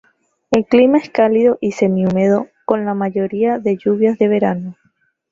[0.49, 4.75] El clima es cálido y semi húmedo, con la mayoría de lluvias de verano.